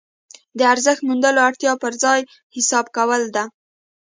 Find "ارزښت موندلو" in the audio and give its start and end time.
0.73-1.39